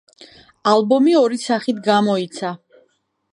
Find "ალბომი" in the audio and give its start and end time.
0.71-1.13